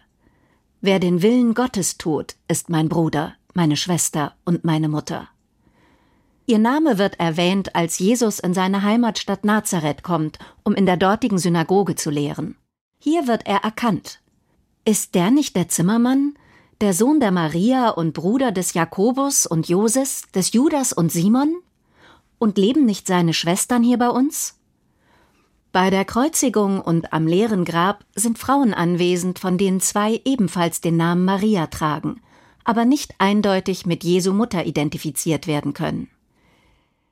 Wer 0.81 0.99
den 0.99 1.21
Willen 1.21 1.53
Gottes 1.53 1.99
tut, 1.99 2.33
ist 2.47 2.69
mein 2.71 2.89
Bruder, 2.89 3.35
meine 3.53 3.77
Schwester 3.77 4.33
und 4.45 4.63
meine 4.63 4.89
Mutter. 4.89 5.27
Ihr 6.45 6.59
Name 6.59 6.97
wird 6.97 7.19
erwähnt, 7.19 7.75
als 7.75 7.99
Jesus 7.99 8.39
in 8.39 8.53
seine 8.53 8.83
Heimatstadt 8.83 9.45
Nazareth 9.45 10.03
kommt, 10.03 10.39
um 10.63 10.73
in 10.73 10.85
der 10.85 10.97
dortigen 10.97 11.37
Synagoge 11.37 11.95
zu 11.95 12.09
lehren. 12.09 12.55
Hier 12.99 13.27
wird 13.27 13.45
er 13.45 13.63
erkannt. 13.63 14.19
Ist 14.83 15.15
der 15.15 15.31
nicht 15.31 15.55
der 15.55 15.69
Zimmermann, 15.69 16.33
der 16.81 16.93
Sohn 16.93 17.19
der 17.19 17.31
Maria 17.31 17.89
und 17.89 18.13
Bruder 18.13 18.51
des 18.51 18.73
Jakobus 18.73 19.45
und 19.45 19.69
Joses, 19.69 20.23
des 20.33 20.53
Judas 20.53 20.93
und 20.93 21.11
Simon? 21.11 21.55
Und 22.39 22.57
leben 22.57 22.85
nicht 22.85 23.05
seine 23.05 23.33
Schwestern 23.33 23.83
hier 23.83 23.97
bei 23.97 24.09
uns? 24.09 24.59
Bei 25.71 25.89
der 25.89 26.03
Kreuzigung 26.03 26.81
und 26.81 27.13
am 27.13 27.27
leeren 27.27 27.63
Grab 27.63 28.03
sind 28.15 28.37
Frauen 28.37 28.73
anwesend, 28.73 29.39
von 29.39 29.57
denen 29.57 29.79
zwei 29.79 30.19
ebenfalls 30.25 30.81
den 30.81 30.97
Namen 30.97 31.23
Maria 31.23 31.67
tragen, 31.67 32.19
aber 32.63 32.85
nicht 32.85 33.15
eindeutig 33.17 33.85
mit 33.85 34.03
Jesu 34.03 34.33
Mutter 34.33 34.65
identifiziert 34.65 35.47
werden 35.47 35.73
können. 35.73 36.09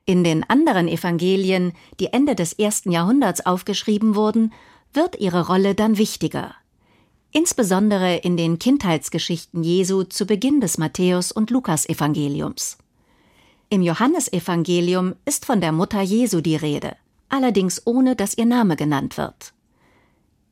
In 0.04 0.24
den 0.24 0.48
anderen 0.48 0.88
Evangelien, 0.88 1.72
die 2.00 2.12
Ende 2.12 2.34
des 2.34 2.52
ersten 2.52 2.90
Jahrhunderts 2.90 3.46
aufgeschrieben 3.46 4.14
wurden, 4.14 4.52
wird 4.92 5.20
ihre 5.20 5.46
Rolle 5.46 5.74
dann 5.74 5.98
wichtiger. 5.98 6.54
Insbesondere 7.32 8.16
in 8.16 8.36
den 8.36 8.58
Kindheitsgeschichten 8.58 9.62
Jesu 9.62 10.02
zu 10.02 10.26
Beginn 10.26 10.60
des 10.60 10.78
Matthäus- 10.78 11.30
und 11.30 11.50
Lukas-Evangeliums. 11.50 12.78
Im 13.68 13.82
Johannesevangelium 13.82 15.14
ist 15.24 15.46
von 15.46 15.60
der 15.60 15.70
Mutter 15.70 16.00
Jesu 16.00 16.40
die 16.40 16.56
Rede, 16.56 16.96
allerdings 17.28 17.82
ohne 17.84 18.16
dass 18.16 18.36
ihr 18.36 18.46
Name 18.46 18.74
genannt 18.74 19.16
wird. 19.16 19.52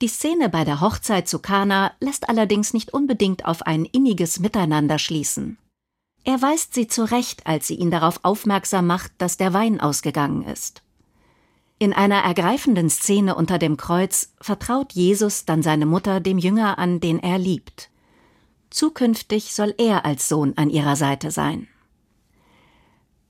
Die 0.00 0.08
Szene 0.08 0.48
bei 0.48 0.64
der 0.64 0.80
Hochzeit 0.80 1.28
zu 1.28 1.40
Kana 1.40 1.92
lässt 1.98 2.28
allerdings 2.28 2.72
nicht 2.72 2.94
unbedingt 2.94 3.44
auf 3.46 3.62
ein 3.62 3.84
inniges 3.84 4.38
Miteinander 4.38 4.98
schließen. 4.98 5.58
Er 6.24 6.40
weist 6.40 6.74
sie 6.74 6.86
zurecht, 6.86 7.46
als 7.46 7.66
sie 7.66 7.74
ihn 7.74 7.90
darauf 7.90 8.20
aufmerksam 8.22 8.86
macht, 8.86 9.12
dass 9.18 9.38
der 9.38 9.52
Wein 9.54 9.80
ausgegangen 9.80 10.44
ist. 10.44 10.82
In 11.80 11.92
einer 11.92 12.18
ergreifenden 12.18 12.90
Szene 12.90 13.34
unter 13.34 13.58
dem 13.58 13.76
Kreuz 13.76 14.32
vertraut 14.40 14.92
Jesus 14.92 15.46
dann 15.46 15.62
seine 15.62 15.86
Mutter 15.86 16.20
dem 16.20 16.38
Jünger 16.38 16.78
an, 16.78 17.00
den 17.00 17.18
er 17.18 17.38
liebt. 17.38 17.90
Zukünftig 18.70 19.54
soll 19.54 19.74
er 19.78 20.04
als 20.04 20.28
Sohn 20.28 20.52
an 20.56 20.70
ihrer 20.70 20.96
Seite 20.96 21.30
sein. 21.30 21.66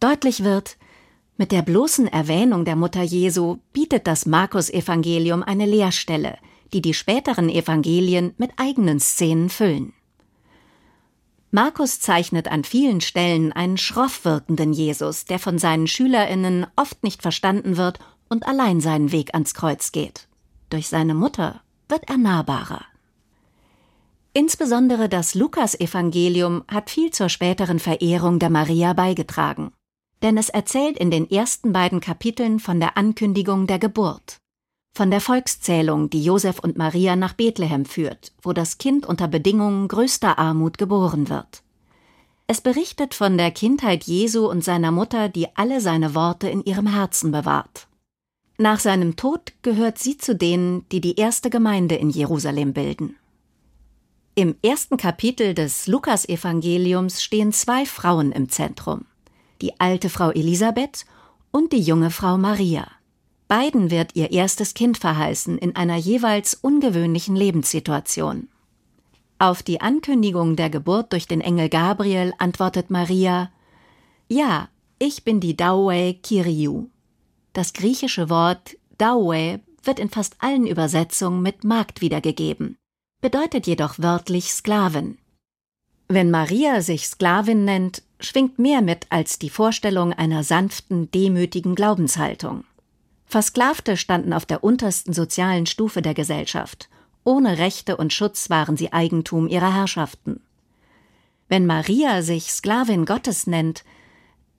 Deutlich 0.00 0.44
wird, 0.44 0.76
mit 1.36 1.52
der 1.52 1.62
bloßen 1.62 2.08
Erwähnung 2.08 2.64
der 2.64 2.76
Mutter 2.76 3.02
Jesu 3.02 3.58
bietet 3.72 4.06
das 4.06 4.26
Markus-Evangelium 4.26 5.42
eine 5.42 5.66
Leerstelle, 5.66 6.38
die 6.72 6.82
die 6.82 6.94
späteren 6.94 7.48
Evangelien 7.48 8.34
mit 8.36 8.50
eigenen 8.56 9.00
Szenen 9.00 9.48
füllen. 9.48 9.92
Markus 11.50 11.98
zeichnet 12.00 12.48
an 12.48 12.62
vielen 12.62 13.00
Stellen 13.00 13.52
einen 13.52 13.78
schroff 13.78 14.24
wirkenden 14.24 14.74
Jesus, 14.74 15.24
der 15.24 15.38
von 15.38 15.58
seinen 15.58 15.86
Schülerinnen 15.86 16.66
oft 16.76 17.02
nicht 17.02 17.22
verstanden 17.22 17.78
wird 17.78 18.00
und 18.28 18.46
allein 18.46 18.80
seinen 18.80 19.12
Weg 19.12 19.32
ans 19.32 19.54
Kreuz 19.54 19.92
geht. 19.92 20.28
Durch 20.68 20.88
seine 20.88 21.14
Mutter 21.14 21.62
wird 21.88 22.08
er 22.08 22.18
nahbarer. 22.18 22.84
Insbesondere 24.34 25.08
das 25.08 25.34
Lukas-Evangelium 25.34 26.64
hat 26.68 26.90
viel 26.90 27.10
zur 27.10 27.30
späteren 27.30 27.78
Verehrung 27.78 28.38
der 28.38 28.50
Maria 28.50 28.92
beigetragen, 28.92 29.72
denn 30.22 30.36
es 30.36 30.50
erzählt 30.50 30.98
in 30.98 31.10
den 31.10 31.30
ersten 31.30 31.72
beiden 31.72 32.00
Kapiteln 32.00 32.60
von 32.60 32.78
der 32.78 32.98
Ankündigung 32.98 33.66
der 33.66 33.78
Geburt 33.78 34.38
von 34.98 35.12
der 35.12 35.20
Volkszählung, 35.20 36.10
die 36.10 36.24
Josef 36.24 36.58
und 36.58 36.76
Maria 36.76 37.14
nach 37.14 37.32
Bethlehem 37.32 37.84
führt, 37.84 38.32
wo 38.42 38.52
das 38.52 38.78
Kind 38.78 39.06
unter 39.06 39.28
Bedingungen 39.28 39.86
größter 39.86 40.40
Armut 40.40 40.76
geboren 40.76 41.28
wird. 41.28 41.62
Es 42.48 42.60
berichtet 42.60 43.14
von 43.14 43.38
der 43.38 43.52
Kindheit 43.52 44.02
Jesu 44.02 44.50
und 44.50 44.64
seiner 44.64 44.90
Mutter, 44.90 45.28
die 45.28 45.46
alle 45.54 45.80
seine 45.80 46.16
Worte 46.16 46.48
in 46.48 46.64
ihrem 46.64 46.88
Herzen 46.88 47.30
bewahrt. 47.30 47.86
Nach 48.56 48.80
seinem 48.80 49.14
Tod 49.14 49.52
gehört 49.62 49.98
sie 49.98 50.18
zu 50.18 50.34
denen, 50.34 50.84
die 50.88 51.00
die 51.00 51.14
erste 51.14 51.48
Gemeinde 51.48 51.94
in 51.94 52.10
Jerusalem 52.10 52.72
bilden. 52.72 53.14
Im 54.34 54.56
ersten 54.62 54.96
Kapitel 54.96 55.54
des 55.54 55.86
Lukasevangeliums 55.86 57.22
stehen 57.22 57.52
zwei 57.52 57.86
Frauen 57.86 58.32
im 58.32 58.48
Zentrum. 58.48 59.04
Die 59.62 59.78
alte 59.78 60.10
Frau 60.10 60.32
Elisabeth 60.32 61.06
und 61.52 61.72
die 61.72 61.82
junge 61.82 62.10
Frau 62.10 62.36
Maria. 62.36 62.97
Beiden 63.48 63.90
wird 63.90 64.14
ihr 64.14 64.30
erstes 64.30 64.74
Kind 64.74 64.98
verheißen 64.98 65.56
in 65.56 65.74
einer 65.74 65.96
jeweils 65.96 66.52
ungewöhnlichen 66.54 67.34
Lebenssituation. 67.34 68.48
Auf 69.38 69.62
die 69.62 69.80
Ankündigung 69.80 70.54
der 70.54 70.68
Geburt 70.68 71.12
durch 71.14 71.26
den 71.26 71.40
Engel 71.40 71.70
Gabriel 71.70 72.34
antwortet 72.38 72.90
Maria 72.90 73.50
Ja, 74.28 74.68
ich 74.98 75.24
bin 75.24 75.40
die 75.40 75.56
Daue 75.56 76.12
Kiriou. 76.14 76.90
Das 77.54 77.72
griechische 77.72 78.28
Wort 78.28 78.76
Daue 78.98 79.60
wird 79.82 79.98
in 79.98 80.10
fast 80.10 80.36
allen 80.40 80.66
Übersetzungen 80.66 81.40
mit 81.40 81.64
Magd 81.64 82.02
wiedergegeben, 82.02 82.76
bedeutet 83.22 83.66
jedoch 83.66 83.98
wörtlich 83.98 84.52
Sklavin. 84.52 85.16
Wenn 86.08 86.30
Maria 86.30 86.82
sich 86.82 87.06
Sklavin 87.06 87.64
nennt, 87.64 88.02
schwingt 88.20 88.58
mehr 88.58 88.82
mit 88.82 89.06
als 89.08 89.38
die 89.38 89.50
Vorstellung 89.50 90.12
einer 90.12 90.42
sanften, 90.42 91.10
demütigen 91.12 91.74
Glaubenshaltung. 91.74 92.64
Versklavte 93.28 93.96
standen 93.96 94.32
auf 94.32 94.46
der 94.46 94.64
untersten 94.64 95.12
sozialen 95.12 95.66
Stufe 95.66 96.02
der 96.02 96.14
Gesellschaft 96.14 96.88
ohne 97.28 97.58
Rechte 97.58 97.98
und 97.98 98.14
Schutz 98.14 98.48
waren 98.48 98.78
sie 98.78 98.94
Eigentum 98.94 99.48
ihrer 99.48 99.74
Herrschaften. 99.74 100.40
Wenn 101.48 101.66
Maria 101.66 102.22
sich 102.22 102.50
Sklavin 102.50 103.04
Gottes 103.04 103.46
nennt, 103.46 103.84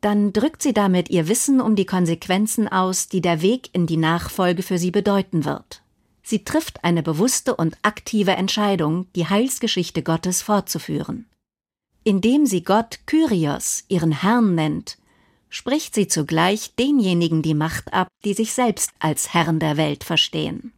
dann 0.01 0.33
drückt 0.33 0.61
sie 0.61 0.73
damit 0.73 1.09
ihr 1.09 1.27
Wissen 1.27 1.61
um 1.61 1.75
die 1.75 1.87
Konsequenzen 1.87 2.67
aus, 2.67 3.09
die 3.09 3.21
der 3.21 3.41
Weg 3.41 3.69
in 3.73 3.87
die 3.87 3.97
Nachfolge 3.97 4.61
für 4.61 4.77
sie 4.77 4.91
bedeuten 4.91 5.45
wird. 5.45 5.81
Sie 6.21 6.43
trifft 6.43 6.83
eine 6.83 7.01
bewusste 7.01 7.55
und 7.55 7.75
aktive 7.81 8.33
Entscheidung, 8.33 9.07
die 9.15 9.27
Heilsgeschichte 9.27 10.03
Gottes 10.03 10.43
fortzuführen. 10.43 11.25
Indem 12.03 12.45
sie 12.45 12.63
Gott 12.63 12.99
Kyrios, 13.07 13.83
ihren 13.87 14.11
Herrn 14.11 14.53
nennt, 14.53 14.99
spricht 15.49 15.95
sie 15.95 16.07
zugleich 16.07 16.75
denjenigen 16.75 17.41
die 17.41 17.53
Macht 17.53 17.93
ab, 17.93 18.07
die 18.23 18.33
sich 18.33 18.53
selbst 18.53 18.91
als 18.99 19.33
Herrn 19.33 19.59
der 19.59 19.77
Welt 19.77 20.03
verstehen. 20.03 20.73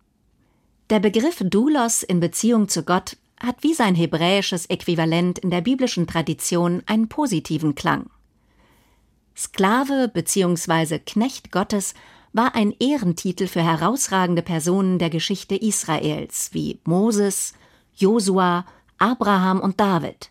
Der 0.89 0.99
Begriff 0.99 1.41
Doulos 1.43 2.03
in 2.03 2.19
Beziehung 2.19 2.67
zu 2.67 2.83
Gott 2.83 3.17
hat 3.39 3.63
wie 3.63 3.73
sein 3.73 3.95
hebräisches 3.95 4.65
Äquivalent 4.67 5.39
in 5.39 5.49
der 5.49 5.61
biblischen 5.61 6.07
Tradition 6.07 6.83
einen 6.85 7.07
positiven 7.07 7.75
Klang. 7.75 8.09
Sklave 9.35 10.09
bzw. 10.13 10.99
Knecht 10.99 11.51
Gottes 11.51 11.93
war 12.33 12.55
ein 12.55 12.73
Ehrentitel 12.79 13.47
für 13.47 13.63
herausragende 13.63 14.41
Personen 14.41 14.99
der 14.99 15.09
Geschichte 15.09 15.55
Israels 15.55 16.49
wie 16.53 16.79
Moses, 16.85 17.53
Josua, 17.95 18.65
Abraham 18.99 19.59
und 19.59 19.79
David. 19.79 20.29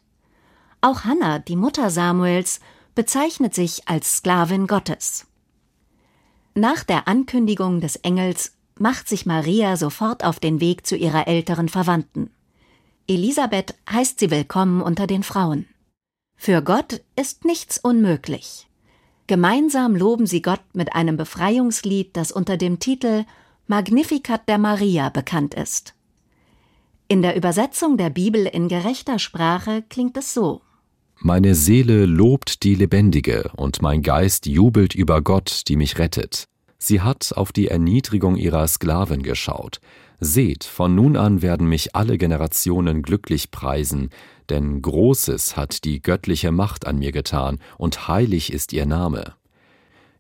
Auch 0.81 1.05
Hannah, 1.05 1.41
die 1.41 1.57
Mutter 1.57 1.91
Samuels, 1.91 2.61
bezeichnet 2.95 3.55
sich 3.55 3.89
als 3.89 4.17
Sklavin 4.17 4.67
Gottes. 4.67 5.27
Nach 6.55 6.85
der 6.85 7.09
Ankündigung 7.09 7.81
des 7.81 7.97
Engels 7.97 8.57
macht 8.79 9.09
sich 9.09 9.27
Maria 9.27 9.77
sofort 9.77 10.25
auf 10.25 10.41
den 10.41 10.61
Weg 10.61 10.87
zu 10.87 10.97
ihrer 10.97 11.29
älteren 11.29 11.69
Verwandten. 11.69 12.31
Elisabeth 13.07 13.75
heißt 13.91 14.19
sie 14.21 14.31
willkommen 14.31 14.83
unter 14.83 15.07
den 15.07 15.23
Frauen. 15.23 15.67
Für 16.37 16.63
Gott 16.63 17.03
ist 17.17 17.45
nichts 17.45 17.79
unmöglich. 17.79 18.69
Gemeinsam 19.27 19.95
loben 19.95 20.27
sie 20.27 20.43
Gott 20.43 20.63
mit 20.73 20.95
einem 20.95 21.17
Befreiungslied, 21.17 22.17
das 22.17 22.33
unter 22.33 22.57
dem 22.57 22.79
Titel 22.79 23.25
Magnificat 23.67 24.49
der 24.49 24.59
Maria 24.59 25.11
bekannt 25.11 25.55
ist. 25.55 25.95
In 27.07 27.23
der 27.23 27.37
Übersetzung 27.37 27.97
der 27.97 28.11
Bibel 28.11 28.47
in 28.47 28.69
gerechter 28.69 29.19
Sprache 29.19 29.83
klingt 29.89 30.17
es 30.17 30.35
so 30.35 30.63
Meine 31.23 31.55
Seele 31.55 32.07
lobt 32.07 32.63
die 32.63 32.75
Lebendige, 32.75 33.51
und 33.55 33.83
mein 33.83 34.01
Geist 34.01 34.47
jubelt 34.47 34.95
über 34.95 35.21
Gott, 35.21 35.65
die 35.69 35.77
mich 35.77 35.99
rettet. 35.99 36.49
Sie 36.79 37.03
hat 37.03 37.35
auf 37.37 37.53
die 37.53 37.69
Erniedrigung 37.69 38.37
ihrer 38.37 38.67
Sklaven 38.67 39.23
geschaut. 39.23 39.81
Seht, 40.19 40.65
von 40.65 40.95
nun 40.95 41.19
an 41.19 41.43
werden 41.43 41.69
mich 41.69 41.95
alle 41.95 42.17
Generationen 42.17 43.03
glücklich 43.03 43.51
preisen, 43.51 44.09
denn 44.49 44.81
Großes 44.81 45.59
hat 45.59 45.85
die 45.85 46.01
göttliche 46.01 46.53
Macht 46.53 46.87
an 46.87 46.99
mir 46.99 47.13
getan, 47.13 47.59
und 47.77 48.09
heilig 48.09 48.51
ist 48.51 48.73
ihr 48.73 48.87
Name. 48.87 49.35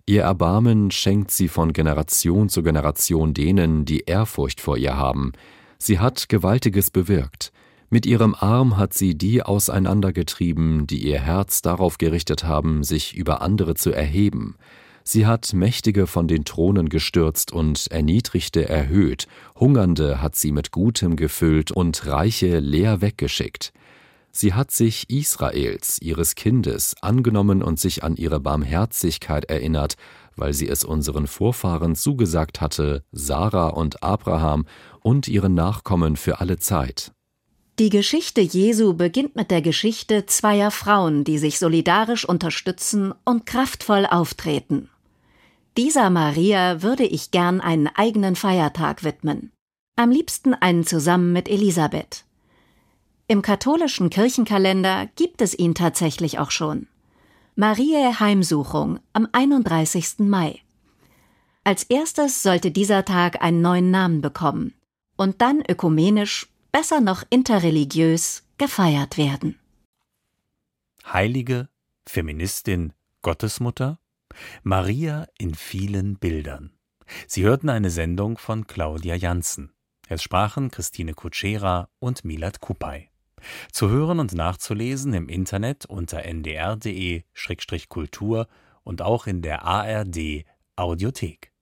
Ihr 0.04 0.24
Erbarmen 0.24 0.90
schenkt 0.90 1.30
sie 1.30 1.48
von 1.48 1.72
Generation 1.72 2.50
zu 2.50 2.62
Generation 2.62 3.32
denen, 3.32 3.86
die 3.86 4.00
Ehrfurcht 4.00 4.60
vor 4.60 4.76
ihr 4.76 4.98
haben. 4.98 5.32
Sie 5.78 5.98
hat 5.98 6.28
Gewaltiges 6.28 6.90
bewirkt. 6.90 7.52
Mit 7.92 8.06
ihrem 8.06 8.36
Arm 8.38 8.76
hat 8.76 8.94
sie 8.94 9.18
die 9.18 9.42
auseinandergetrieben, 9.42 10.86
die 10.86 11.04
ihr 11.04 11.20
Herz 11.20 11.60
darauf 11.60 11.98
gerichtet 11.98 12.44
haben, 12.44 12.84
sich 12.84 13.16
über 13.16 13.42
andere 13.42 13.74
zu 13.74 13.90
erheben. 13.90 14.54
Sie 15.02 15.26
hat 15.26 15.52
Mächtige 15.54 16.06
von 16.06 16.28
den 16.28 16.44
Thronen 16.44 16.88
gestürzt 16.88 17.52
und 17.52 17.88
Erniedrigte 17.90 18.68
erhöht, 18.68 19.26
Hungernde 19.58 20.22
hat 20.22 20.36
sie 20.36 20.52
mit 20.52 20.70
Gutem 20.70 21.16
gefüllt 21.16 21.72
und 21.72 22.06
Reiche 22.06 22.60
leer 22.60 23.00
weggeschickt. 23.00 23.72
Sie 24.30 24.54
hat 24.54 24.70
sich 24.70 25.10
Israels, 25.10 25.98
ihres 26.00 26.36
Kindes, 26.36 26.94
angenommen 27.02 27.60
und 27.60 27.80
sich 27.80 28.04
an 28.04 28.14
ihre 28.14 28.38
Barmherzigkeit 28.38 29.46
erinnert, 29.46 29.96
weil 30.36 30.54
sie 30.54 30.68
es 30.68 30.84
unseren 30.84 31.26
Vorfahren 31.26 31.96
zugesagt 31.96 32.60
hatte, 32.60 33.02
Sarah 33.10 33.70
und 33.70 34.04
Abraham 34.04 34.66
und 35.00 35.26
ihren 35.26 35.54
Nachkommen 35.54 36.14
für 36.14 36.38
alle 36.38 36.58
Zeit. 36.58 37.10
Die 37.80 37.88
Geschichte 37.88 38.42
Jesu 38.42 38.92
beginnt 38.92 39.36
mit 39.36 39.50
der 39.50 39.62
Geschichte 39.62 40.26
zweier 40.26 40.70
Frauen, 40.70 41.24
die 41.24 41.38
sich 41.38 41.58
solidarisch 41.58 42.28
unterstützen 42.28 43.14
und 43.24 43.46
kraftvoll 43.46 44.04
auftreten. 44.04 44.90
Dieser 45.78 46.10
Maria 46.10 46.82
würde 46.82 47.04
ich 47.06 47.30
gern 47.30 47.62
einen 47.62 47.86
eigenen 47.86 48.36
Feiertag 48.36 49.02
widmen. 49.02 49.50
Am 49.96 50.10
liebsten 50.10 50.52
einen 50.52 50.84
zusammen 50.84 51.32
mit 51.32 51.48
Elisabeth. 51.48 52.26
Im 53.28 53.40
katholischen 53.40 54.10
Kirchenkalender 54.10 55.08
gibt 55.16 55.40
es 55.40 55.58
ihn 55.58 55.74
tatsächlich 55.74 56.38
auch 56.38 56.50
schon. 56.50 56.86
Mariä 57.56 58.20
Heimsuchung 58.20 59.00
am 59.14 59.26
31. 59.32 60.18
Mai. 60.18 60.60
Als 61.64 61.84
erstes 61.84 62.42
sollte 62.42 62.72
dieser 62.72 63.06
Tag 63.06 63.40
einen 63.40 63.62
neuen 63.62 63.90
Namen 63.90 64.20
bekommen 64.20 64.74
und 65.16 65.40
dann 65.40 65.62
ökumenisch, 65.66 66.49
besser 66.72 67.00
noch 67.00 67.22
interreligiös, 67.30 68.44
gefeiert 68.58 69.16
werden. 69.16 69.58
Heilige, 71.04 71.68
Feministin, 72.06 72.92
Gottesmutter? 73.22 73.98
Maria 74.62 75.26
in 75.38 75.54
vielen 75.54 76.18
Bildern. 76.18 76.72
Sie 77.26 77.42
hörten 77.42 77.68
eine 77.68 77.90
Sendung 77.90 78.38
von 78.38 78.66
Claudia 78.66 79.16
Janssen. 79.16 79.72
Es 80.08 80.22
sprachen 80.22 80.70
Christine 80.70 81.14
Kutschera 81.14 81.88
und 81.98 82.22
Kupay. 82.60 83.10
Zu 83.72 83.88
hören 83.88 84.20
und 84.20 84.34
nachzulesen 84.34 85.14
im 85.14 85.28
Internet 85.28 85.86
unter 85.86 86.24
ndr.de-kultur 86.24 87.26
und 88.84 89.02
auch 89.02 89.26
in 89.26 89.42
der 89.42 89.64
ARD 89.64 90.44
Audiothek. 90.76 91.52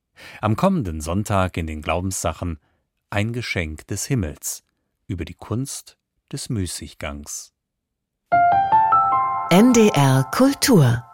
Am 0.40 0.57
kommenden 0.57 1.01
Sonntag 1.01 1.57
in 1.57 1.66
den 1.66 1.81
Glaubenssachen 1.83 2.59
Ein 3.11 3.33
Geschenk 3.33 3.87
des 3.87 4.05
Himmels 4.07 4.64
über 5.09 5.25
die 5.25 5.35
Kunst 5.35 5.99
des 6.31 6.49
Müßiggangs. 6.51 7.53
NDR 9.51 10.25
Kultur 10.31 11.08